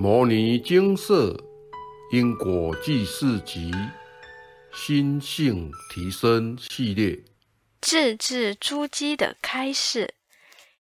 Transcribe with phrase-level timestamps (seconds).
[0.00, 1.36] 摩尼精舍
[2.12, 3.72] 因果记事集
[4.72, 7.18] 心性提升系列，
[7.80, 10.14] 自制珠玑的开示。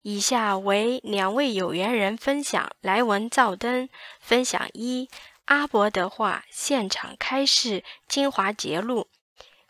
[0.03, 3.89] 以下为两位有缘人分享来文照灯
[4.21, 5.09] 分享一
[5.47, 9.09] 阿伯的话现场开示精华节录：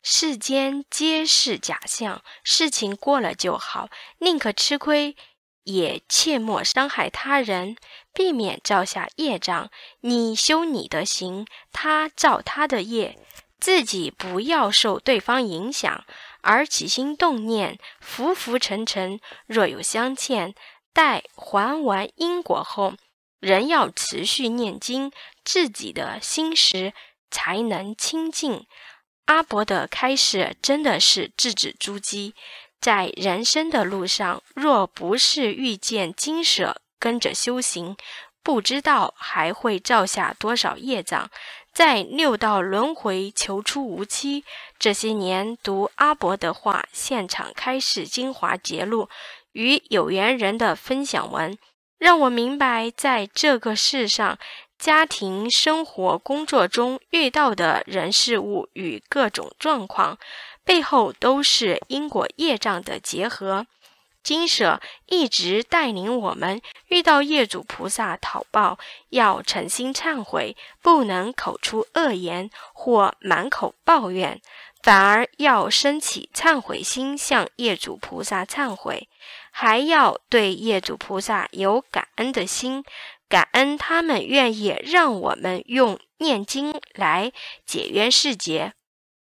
[0.02, 3.88] 世间皆是假象，事情过了就好，
[4.18, 5.16] 宁可吃亏。
[5.64, 7.76] 也切莫伤害他人，
[8.12, 9.70] 避免造下业障。
[10.00, 13.18] 你修你的行，他造他的业，
[13.60, 16.04] 自己不要受对方影响
[16.40, 19.20] 而起心动念，浮浮沉沉。
[19.46, 20.54] 若有相欠，
[20.92, 22.94] 待还完因果后，
[23.38, 25.12] 仍要持续念经，
[25.44, 26.92] 自己的心识
[27.30, 28.66] 才能清净。
[29.26, 32.34] 阿伯的开示真的是制止诸鸡。
[32.82, 37.96] 在人生的路上，若不是遇见金舍跟着修行，
[38.42, 41.30] 不知道还会造下多少业障，
[41.72, 44.44] 在六道轮回求出无期。
[44.80, 49.08] 这些年读阿伯的话，现场开示精华节录
[49.52, 51.56] 与有缘人的分享文，
[51.98, 54.36] 让我明白，在这个世上，
[54.82, 60.18] 家庭生活、工作中遇到的人事物与各种状况。
[60.64, 63.64] 背后都是因果业障的结合。
[64.24, 68.76] 金舍一直带领我们，遇到业主菩萨讨报，
[69.10, 74.40] 要诚心忏悔，不能口出恶言或满口抱怨，
[74.82, 79.08] 反而要升起忏悔心，向业主菩萨忏悔，
[79.52, 82.84] 还要对业主菩萨有感恩的心，
[83.32, 87.32] 感恩他们愿意让我们用念经来
[87.64, 88.74] 解冤释结。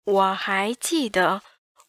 [0.05, 1.43] 我还记得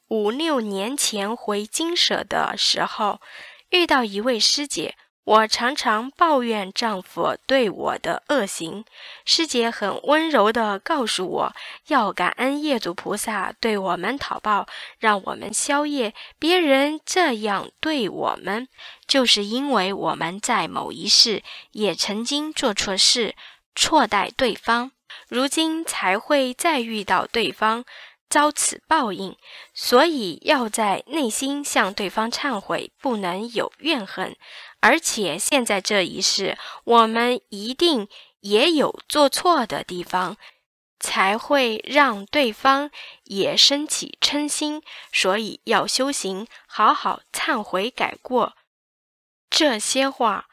[0.07, 3.21] 五六年前回金舍的时候，
[3.69, 4.95] 遇到一位师姐。
[5.29, 8.83] 我常常抱怨丈夫对我的恶行，
[9.25, 11.53] 师姐很温柔地告诉我
[11.85, 14.65] 要感恩业主菩萨对我们讨报，
[14.97, 16.15] 让我们消业。
[16.39, 18.67] 别人这样对我们，
[19.05, 21.43] 就是因为我们在某一世
[21.73, 23.35] 也曾经做错事，
[23.75, 24.89] 错待对方，
[25.27, 27.85] 如今才会再遇到对方。
[28.27, 29.35] 遭此报应，
[29.73, 34.35] 所以要在内心向对方忏悔，不能有怨恨。
[34.81, 38.07] 而且现在这一世，我们一定
[38.39, 40.37] 也有做错的地方，
[40.99, 42.89] 才会让对方
[43.25, 44.81] 也升起嗔心。
[45.11, 48.55] 所以要修行，好好忏悔改过。
[49.49, 50.47] 这些话，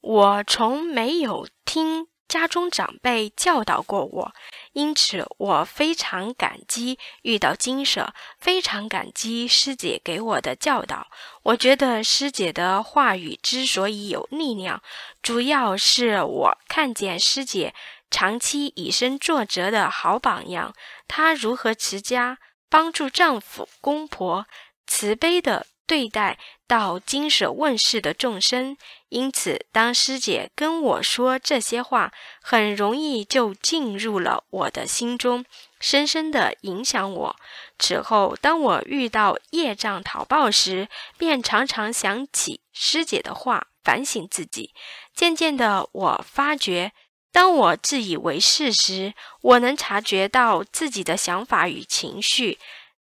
[0.00, 2.08] 我从没有听。
[2.30, 4.32] 家中长辈教导过我，
[4.72, 11.08] 因此我非常感激遇到金舍，非常感激师姐给我的教导。
[11.42, 14.80] 我觉得师姐的话语之所以有力量，
[15.20, 17.74] 主要是我看见师姐
[18.08, 20.72] 长期以身作则的好榜样。
[21.08, 24.46] 她如何持家，帮助丈夫公婆，
[24.86, 25.66] 慈悲的。
[25.90, 28.76] 对待到金舍问世的众生，
[29.08, 35.44] 因此当师姐跟我说这些话，很容易就进入了我的心中，
[35.80, 37.36] 深深的影响我。
[37.76, 40.86] 此后，当我遇到业障讨报时，
[41.18, 44.72] 便常常想起师姐的话，反省自己。
[45.12, 46.92] 渐渐的，我发觉，
[47.32, 52.60] 当我自以为是时，我能察觉到自己的想法与情绪，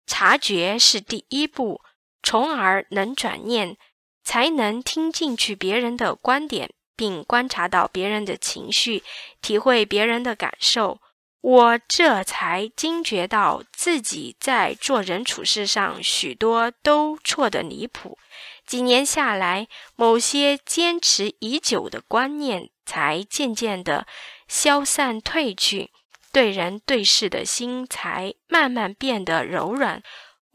[0.05, 1.81] 察觉是第一步。
[2.23, 3.77] 从而能转念，
[4.23, 9.03] 才能听进去别人的观点，并观察到别人的情绪，
[9.41, 10.99] 体会别人的感受。
[11.39, 18.17] 我这才惊觉到自己在做人处事上许多都错得离谱。
[18.65, 24.05] 几年下来，某些坚持已久的观念才渐渐的
[24.49, 25.91] 消散退去，
[26.33, 30.03] 对人对事的心才慢慢变得柔软。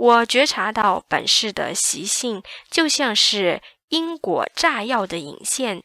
[0.02, 5.84] 我觉察到本世的习性，就像是因果炸药的引线，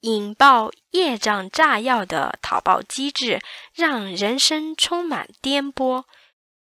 [0.00, 3.40] 引爆业障炸药的讨报机制，
[3.72, 6.02] 让人生充满颠簸。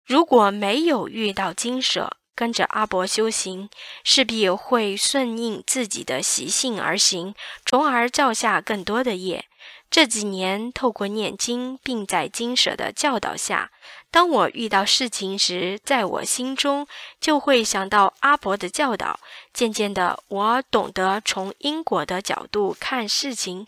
[0.05, 3.71] 如果没有遇到金舍，跟着阿伯修行，
[4.03, 9.45] 势必会顺应自己的习性而行，从而造下更多的业。
[9.91, 13.73] 这几年，透过念经，并在金舍的教导下，
[14.13, 16.87] 当我遇到事情时，在我心中
[17.21, 19.19] 就会想到阿伯的教导。
[19.53, 23.67] 渐渐的，我懂得从因果的角度看事情，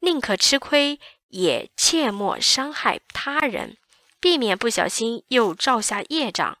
[0.00, 0.98] 宁可吃亏，
[1.28, 3.76] 也切莫伤害他人，
[4.18, 6.56] 避免不小心又造下业障。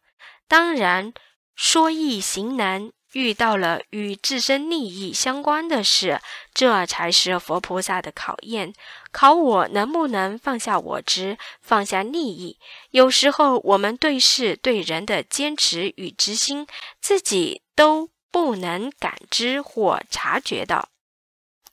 [0.46, 1.14] 当然，
[1.54, 6.20] 说易行难，遇到了与自身利益相关的事，
[6.54, 8.72] 这才是佛菩萨的考验，
[9.10, 12.58] 考我能不能放下我执，放下利益。
[12.90, 16.66] 有时候我们对事对人的坚持与执心，
[17.00, 20.88] 自己都不能感知或察觉到。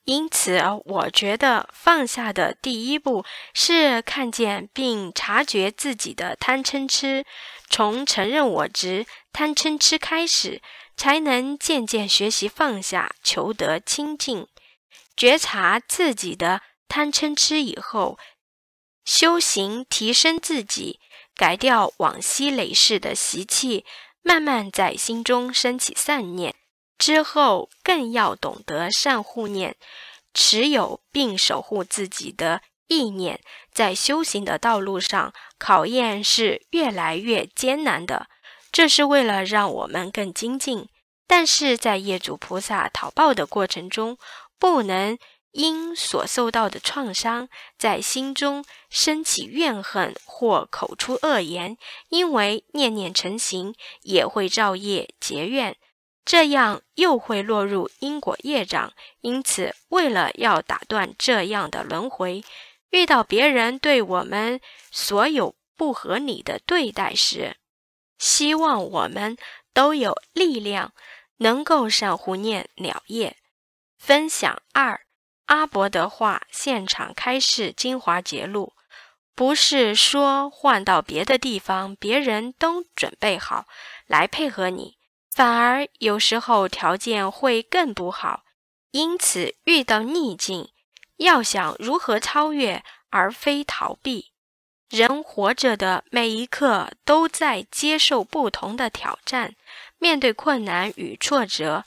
[0.06, 7.26] 因此，我觉得放下的第一步是看见并察觉自己的贪嗔痴，
[7.70, 10.62] 从承认我执、贪嗔痴开始，
[10.98, 14.48] 才能渐渐学习放下，求得清净。
[15.16, 18.20] 觉察自己的贪嗔痴以后，
[19.06, 21.00] 修行提升自己，
[21.36, 23.86] 改掉往昔累世的习气，
[24.22, 26.56] 慢慢在心中升起善念。
[26.98, 29.76] 之后更要懂得善护念，
[30.34, 33.40] 持有并守护自己的意念，
[33.72, 38.28] 在修行的道路上，考验是越来越艰难的。
[38.72, 40.88] 这是为了让我们更精进，
[41.26, 44.18] 但是在业主菩萨讨报的过程中，
[44.60, 45.18] 不能
[45.52, 47.50] 因所受到的创伤，
[47.80, 51.78] 在心中升起怨恨或口出恶言，
[52.10, 53.74] 因为念念成形，
[54.04, 55.76] 也会造业结怨。
[56.24, 58.92] 这样又会落入因果业障，
[59.22, 62.44] 因此，为了要打断这样的轮回，
[62.90, 64.60] 遇到别人对我们
[64.92, 67.56] 所有不合理的对待时，
[68.18, 69.38] 希望我们
[69.74, 70.94] 都有力量，
[71.38, 73.38] 能够善护念了业。
[73.98, 75.02] 分享二
[75.46, 78.74] 阿伯的话，现场开示精华节录，
[79.36, 83.66] 不是说换到别的地方，别人都准备好
[84.06, 84.98] 来配合你。
[85.30, 88.44] 反而有时候条件会更不好，
[88.92, 90.72] 因此遇到逆境，
[91.18, 94.34] 要想如何超越，而非逃避。
[94.90, 99.56] 人活着的每一刻都在接受不同的挑战，
[99.98, 101.84] 面对困难与挫折，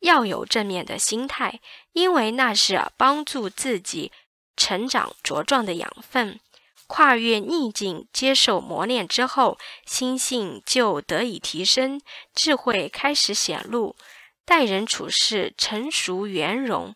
[0.00, 1.60] 要有正面的心态，
[1.92, 4.12] 因为那是帮助自己
[4.54, 6.38] 成长茁壮的养分。
[6.86, 9.56] 跨越逆境，接受磨练之后，
[9.86, 12.02] 心性就得以提升，
[12.34, 13.96] 智慧开始显露，
[14.44, 16.94] 待人处事成熟圆融，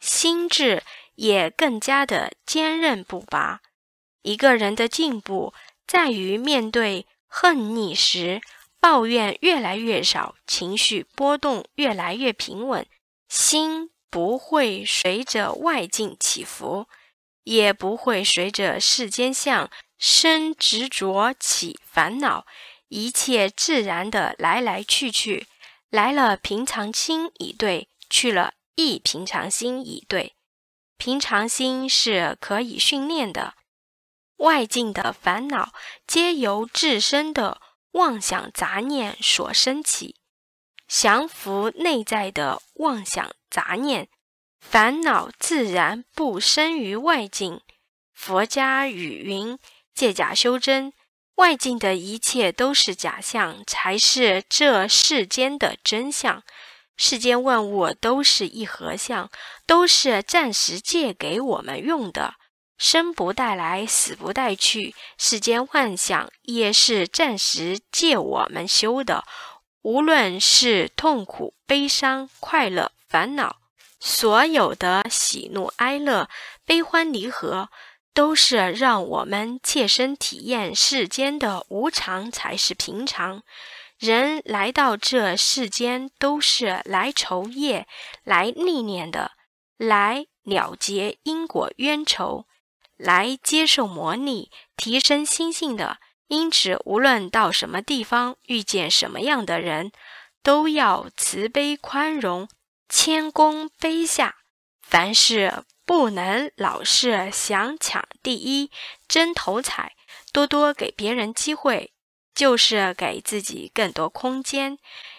[0.00, 0.82] 心智
[1.14, 3.60] 也更加的坚韧不拔。
[4.22, 5.52] 一个人的进步，
[5.86, 8.40] 在于面对恨逆时，
[8.80, 12.86] 抱怨越来越少，情绪波动越来越平稳，
[13.28, 16.86] 心不会随着外境起伏。
[17.44, 22.46] 也不会随着世间相生执着起烦恼，
[22.86, 25.48] 一切自然的来来去去，
[25.90, 30.34] 来了平常心以对，去了亦平常心以对。
[30.96, 33.54] 平常心是可以训练的，
[34.42, 35.72] 外境的烦恼
[36.04, 37.60] 皆由自身的
[37.92, 40.16] 妄想杂念所生起，
[40.88, 44.08] 降服内在的妄想杂念。
[44.60, 47.60] 烦恼自然不生于外境。
[48.12, 49.56] 佛家语云
[49.94, 50.92] ：“借假修真，
[51.36, 56.42] 外境的一切都是假象，才是这世间的真相。
[56.96, 59.30] 世间万物都是一合相，
[59.66, 62.34] 都是暂时借给我们用的。
[62.82, 69.22] 生不带来，死不带去，世间万象也是暂时借我们修的。
[69.82, 73.58] 无论是痛苦、悲伤、快乐、烦恼。”
[74.00, 76.28] 所有的喜怒哀乐、
[76.64, 77.68] 悲欢离合，
[78.12, 83.44] 都是让我们切身体验世间的无常才是平常。
[83.96, 87.86] 人来到这世间，都是来酬业、
[88.24, 89.30] 来历练的，
[89.76, 92.46] 来了结因果冤仇，
[92.96, 95.98] 来接受磨砺、提升心性的。
[96.28, 99.92] 因此，无论到什么地方，遇见什么样的人，
[100.42, 102.48] 都要慈悲宽容。
[102.88, 104.36] 谦恭卑下，
[104.80, 108.70] 凡事不能老是想抢第一、
[109.08, 109.94] 争头彩，
[110.32, 111.92] 多多给别人机会，
[112.34, 114.78] 就是给自己更多空间。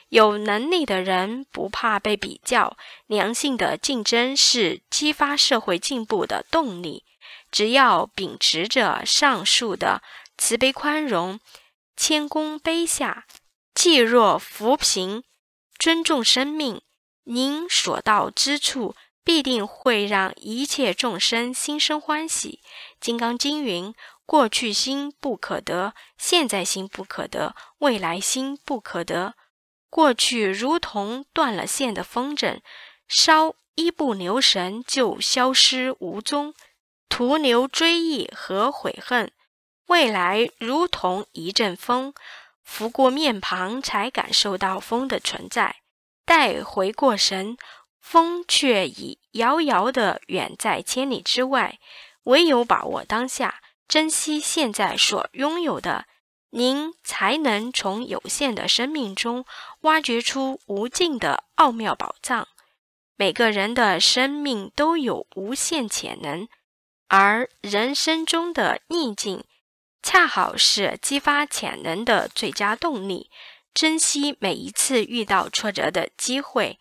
[0.09, 2.77] 有能力的人不怕被比较，
[3.07, 7.05] 良性的竞争是激发社会进步的动力。
[7.53, 10.01] 只要秉持着上述的
[10.37, 11.39] 慈悲宽容、
[11.95, 13.27] 谦恭卑下、
[13.75, 15.23] 济弱扶贫、
[15.77, 16.81] 尊重生命。
[17.25, 22.59] 您所到之处，必定会让一切众生心生欢喜。
[22.99, 23.93] 《金刚经》云
[24.25, 29.35] ：“过去心不可得，现在心不可得，未来心不可得。”
[29.91, 32.61] 过去如同断了线的风筝，
[33.07, 36.55] 稍一不留神就消失无踪，
[37.09, 39.27] 徒留追忆和悔恨；
[39.87, 42.13] 未来如同一阵风，
[42.63, 45.75] 拂过面庞才感受到风的存在。
[46.25, 47.57] 待回过神，
[47.99, 51.79] 风却已遥遥的远在千里之外。
[52.23, 56.05] 唯有把握当下，珍惜现在所拥有的，
[56.51, 59.45] 您才能从有限的生命中
[59.81, 62.47] 挖掘出无尽的奥妙宝藏。
[63.17, 66.47] 每个人的生命都有无限潜能，
[67.15, 69.43] 而人生中的逆境，
[70.01, 73.29] 恰好是激发潜能的最佳动力。
[73.71, 76.79] 珍惜每一次遇到挫折的机会，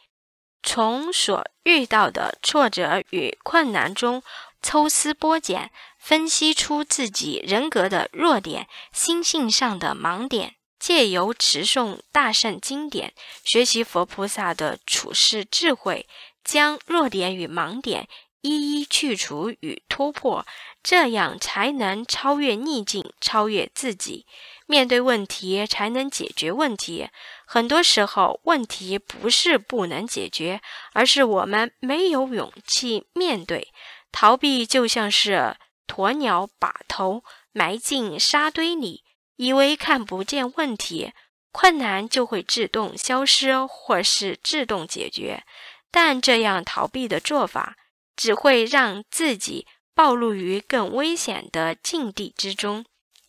[0.62, 4.22] 从所遇到的挫折与困难中
[4.62, 13.12] 抽丝剥茧，分析出自己人格的弱点、心性上的盲点，借由持诵大圣经典，
[13.44, 16.08] 学习佛菩萨的处世智慧，
[16.42, 18.08] 将弱点与盲点
[18.42, 20.44] 一一去除与突破，
[20.82, 24.26] 这样才能超越逆境，超越自己。
[24.66, 27.08] 面对问题才能解决问题。
[27.46, 30.60] 很多时候，问题不是不能解决，
[30.92, 33.68] 而是我们没有勇气面对。
[34.10, 35.56] 逃避就像是
[35.86, 37.22] 鸵鸟把头
[37.52, 39.04] 埋进沙堆里，
[39.36, 41.12] 以为看不见问题，
[41.50, 45.44] 困难就会自动消失或是自动解决。
[45.90, 47.76] 但这样逃避的做法，
[48.16, 52.84] 只会让自己暴露于更危险的境地之中。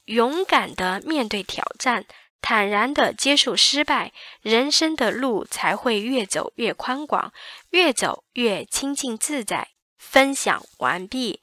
[0.05, 2.05] 勇敢地面对挑战，
[2.41, 4.11] 坦然地接受失败，
[4.41, 7.31] 人生的路才会越走越宽广，
[7.69, 9.69] 越走越清净自在。
[9.97, 11.41] 分享完毕。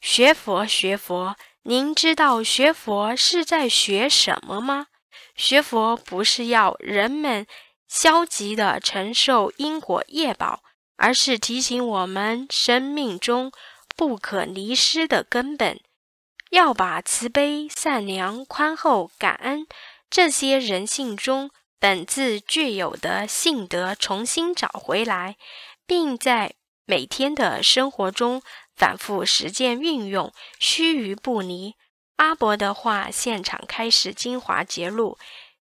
[0.00, 4.88] 学佛学佛，您知道学佛是在学什么吗？
[5.34, 7.46] 学佛不是要人们
[7.88, 10.62] 消极地承受因果业报，
[10.96, 13.52] 而是提醒我们生命中
[13.96, 15.80] 不可离失的根本。
[16.50, 19.66] 要把慈悲、善良、宽厚、感恩
[20.08, 25.36] 这些人性中本自具有的性德重新找回来，
[25.86, 26.54] 并在
[26.86, 28.40] 每天的生活中
[28.76, 31.74] 反复实践运用，须臾不离。
[32.16, 35.18] 阿伯的话现场开始精华节录：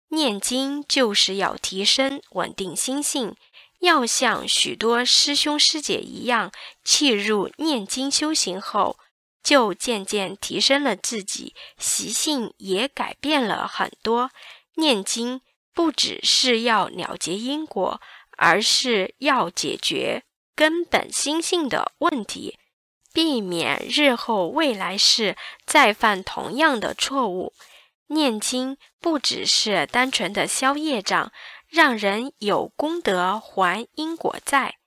[0.07, 3.35] 念经就是要提升稳定心性，
[3.79, 6.51] 要像许多师兄师姐一样，
[6.83, 8.97] 契入念经修行后。
[9.41, 14.31] 就渐渐提升了自己，习性也改变了很多。
[14.75, 15.41] 念经
[15.73, 18.01] 不只是要了结因果，
[18.37, 20.23] 而是要解决
[20.55, 22.59] 根本心性的问题，
[23.13, 27.53] 避免日后未来世再犯同样的错误。
[28.07, 31.31] 念经不只是单纯的消业障，
[31.69, 34.79] 让人有功德还因果债，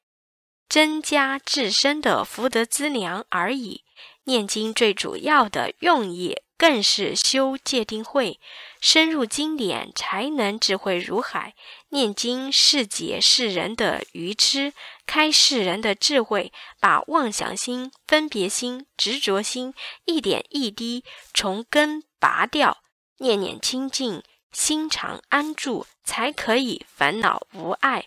[0.69, 3.85] 增加自身的福德资粮而已。
[4.25, 8.39] 念经最主要的用意，更是修戒定慧，
[8.81, 11.55] 深入经典，才能智慧如海。
[11.89, 14.73] 念经是解世人的愚痴，
[15.07, 19.75] 开世人的智慧，把妄想心、分别心、执着心
[20.05, 22.79] 一点一滴从根拔掉。
[23.19, 28.07] 念念清净，心常安住，才可以烦恼无碍，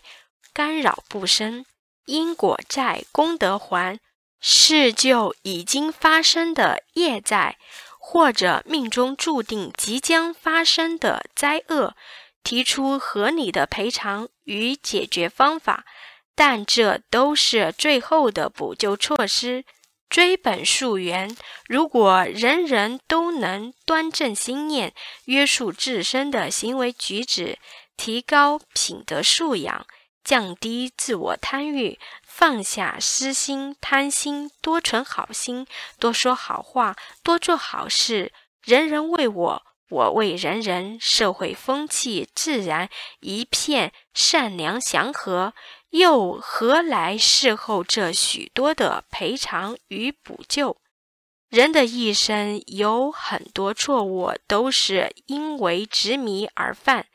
[0.52, 1.66] 干扰不生。
[2.06, 4.00] 因果债，功德还。
[4.38, 7.58] 是就已经发生的业债，
[7.98, 11.96] 或者命中注定即将发生的灾厄，
[12.44, 15.84] 提出合理的赔偿与解决方法，
[16.36, 19.64] 但这都是最后的补救措施。
[20.08, 21.36] 追本溯源，
[21.68, 24.94] 如果人人都能端正心念，
[25.24, 27.58] 约束自身的行为举止，
[27.96, 29.86] 提高品德素养。
[30.24, 35.68] 降低自我贪欲，放下私心贪心，多存好心，
[36.00, 38.32] 多说好话，多做好事。
[38.64, 42.88] 人人为我，我为人人，社会风气自然
[43.20, 45.54] 一片善良祥和，
[45.90, 50.76] 又何来事后这许多的赔偿与补救？
[51.48, 57.06] 人的一生有很多错误，都是因为执迷而犯。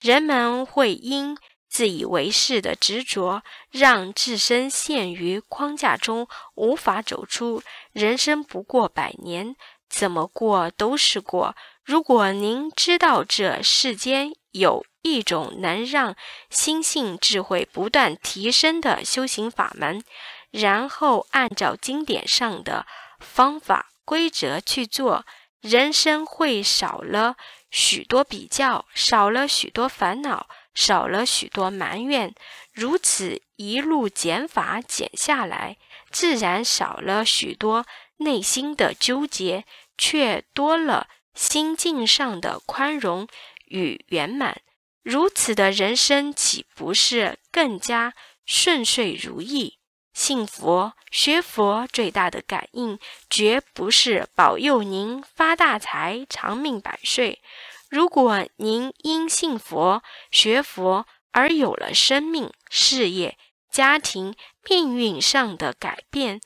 [0.00, 1.36] 人们会因。
[1.70, 7.62] 自以为是的执着，让自身陷于框架中，无法走出。
[7.92, 9.54] 人生不过百年，
[9.86, 11.54] 怎么过都是过。
[11.84, 16.14] 如果您知道这世间有一种能让
[16.50, 20.02] 心性智慧不断提升的修行法门，
[20.50, 22.86] 然后按照经典上的
[23.20, 25.24] 方法规则去做，
[25.60, 27.36] 人生会少了
[27.70, 30.46] 许多比较，少了许多烦恼。
[30.74, 32.32] 少了许多埋怨，
[32.72, 35.76] 如此一路减法减下来，
[36.12, 37.84] 自然少了许多
[38.18, 39.64] 内心的纠结，
[39.96, 43.26] 却多了心境上的宽容
[43.70, 44.60] 与圆满。
[45.02, 48.12] 如此的人生岂不是更加
[48.44, 49.78] 顺遂如意？
[50.12, 52.98] 信佛学佛最大的感应，
[53.30, 57.40] 绝不是保佑您发大财、长命百岁。
[57.88, 63.38] 如果您因信佛学佛而有了生命、事业、
[63.70, 64.34] 家庭、
[64.68, 66.40] 命运上的改变，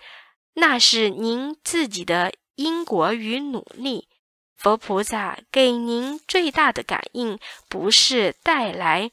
[0.55, 4.09] 那是您自己的因果与努力。
[4.63, 7.39] 佛菩萨给您最大的感应，
[7.69, 9.11] 不是带来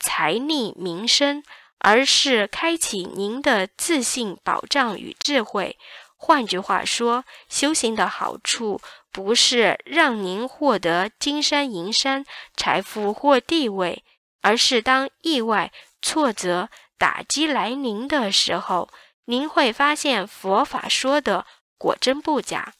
[0.00, 1.42] 财力名声。
[1.84, 5.76] 而是开启您的自信、保障与智慧。
[6.16, 12.24] 换句话说，修行的好处不是让您获得金山银山、
[12.56, 14.04] 财富或地位，
[14.42, 18.88] 而是当意外、挫折、打击来临的时候，
[19.24, 21.46] 您会发现佛法说的
[21.76, 22.74] 果真不假。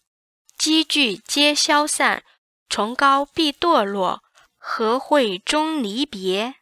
[0.64, 2.22] 积聚皆消散，
[2.68, 4.22] 崇高必堕落，
[4.56, 6.54] 和会终离别？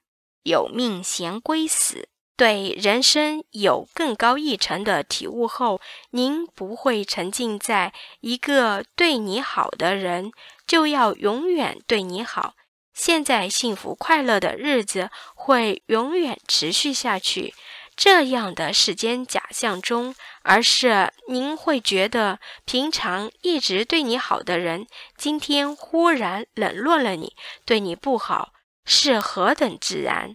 [0.42, 2.09] 有命闲归死。
[2.35, 10.33] 对人生有更高一层的体悟后，您不会沉浸在一个对你好的人
[10.66, 12.54] 就要永远对你好，
[12.95, 17.52] 现在幸福快乐的日子会永远持续下去
[18.00, 24.87] 这样的世间假象中，而是您会觉得平常一直对你好的人，
[25.19, 28.54] 今天忽然冷落了你，对你不好，
[28.87, 30.35] 是何等自然。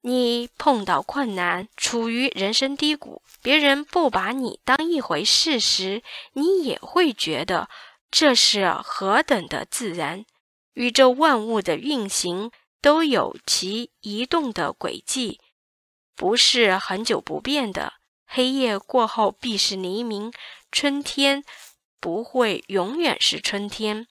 [0.00, 7.68] 你碰到困难，处于人生低谷，别人不把你当一回事时，你也会觉得
[8.10, 10.24] 这是何等的自然。
[10.72, 12.50] 宇宙万物的运行
[12.80, 15.40] 都有其移动的轨迹，
[16.16, 17.92] 不是很久不变的。
[18.26, 20.32] 黑夜过后必是黎明，
[20.72, 21.44] 春天
[22.00, 24.08] 不会永远是春天，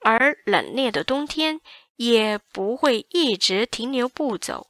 [0.00, 1.60] 而冷冽的冬天
[1.96, 4.68] 也不会一直停留不走。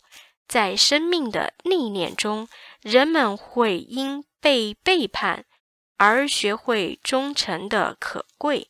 [0.49, 2.49] 在生命的历练中，
[2.80, 5.45] 人们会因被背叛
[5.97, 8.68] 而学会忠诚的可贵，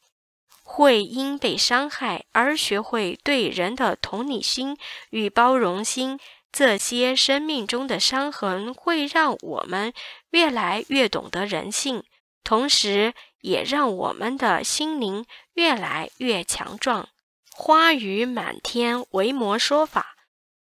[0.62, 4.76] 会因被伤害而学会对人的同理心
[5.10, 6.19] 与包容心。
[6.50, 9.93] 这些生命中的伤痕会让我们
[10.30, 12.02] 越来越懂得人性，
[12.43, 17.08] 同时也让我们的心灵越来越强壮。
[17.52, 20.15] 花雨满天，维摩说法。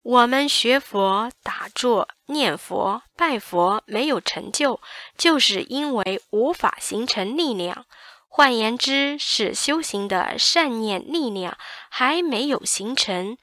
[0.01, 4.81] 我们学佛、打坐、念佛、拜佛没有成就，
[5.17, 7.85] 就是因为无法形成力量。
[8.27, 11.57] 换言之，是修行的善念力量
[11.89, 13.37] 还没有形成，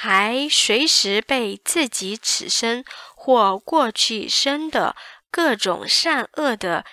[0.00, 2.84] 还随时被自己此生
[3.16, 4.94] 或过去生的
[5.28, 6.86] 各种善恶的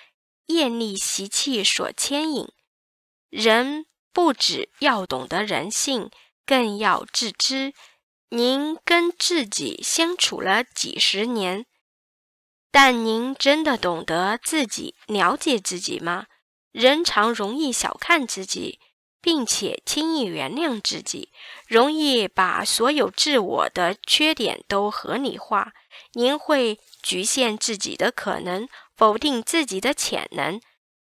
[0.46, 2.48] 业力习气所牵引。
[3.30, 6.10] 人不只要懂得人性，
[6.44, 7.74] 更要自知。
[8.30, 11.64] 您跟自己相处了几十年，
[12.72, 16.26] 但您真的懂得自己、了解自己吗？
[16.72, 18.80] 人常容易小看自己，
[19.26, 21.30] 并且轻易原谅自己，
[21.66, 25.72] 容易把所有自我的缺点都合理化。
[26.12, 30.60] 您会局限自己的可能，否定自己的潜能。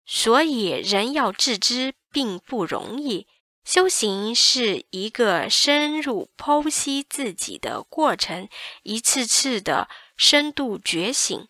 [0.06, 3.26] 所以，人要自知并不容易。
[3.64, 8.48] 修行是一个深入剖析自己的过程，
[8.84, 11.48] 一次次的深度觉醒，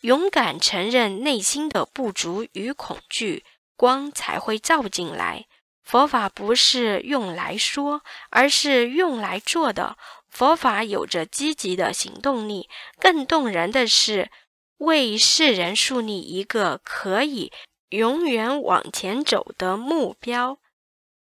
[0.00, 3.44] 勇敢承认内心的不足与恐惧，
[3.76, 5.44] 光才会照进来。
[5.82, 9.96] 佛法不是用来说，而是用来做的。
[10.28, 12.68] 佛法有着积极的行动力，
[12.98, 14.30] 更动人的是，
[14.78, 17.52] 为世人树立一个可以
[17.90, 20.58] 永远往前走的目标。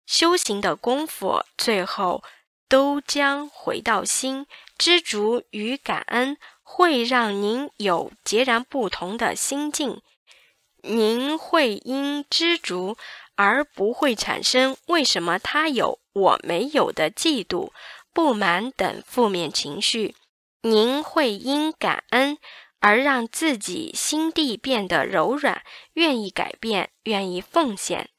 [0.06, 2.24] 修行的功夫，最后
[2.70, 4.48] 都将回到心。
[4.78, 10.02] 知足与感恩会让您有截然不同的心境。
[10.82, 12.98] 您会因知足
[13.36, 17.72] 而不会产生为什么他有我没有的嫉妒、
[18.14, 20.16] 不满等负面情绪。
[20.62, 22.38] 您会因感恩
[22.80, 28.10] 而让自己心地变得柔软，愿意改变，愿意奉献。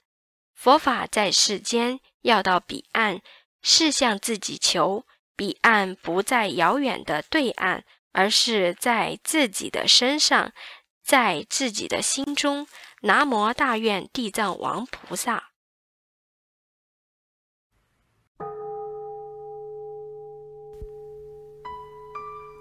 [0.54, 3.20] 佛法在世间，要到彼岸，
[3.62, 5.04] 是向自己求。
[5.36, 10.52] 彼岸不在遥远的对岸，而是在自己的身上，
[11.02, 12.66] 在自己的心中。
[13.06, 15.50] 南无大愿地藏王菩萨。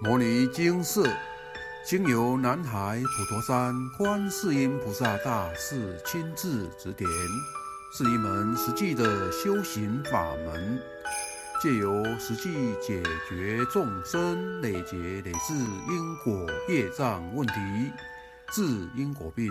[0.02, 1.10] 摩尼经寺，
[1.86, 7.08] 经由南海普陀山观世音菩萨大士亲自指点。
[7.96, 10.78] 是一门实际的修行法门。
[11.62, 15.54] 借由实际解决众生累劫累世
[15.88, 17.54] 因果业障问题，
[18.52, 18.62] 治
[18.94, 19.50] 因果病，